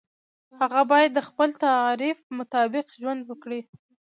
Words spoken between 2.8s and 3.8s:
ژوند وکړي.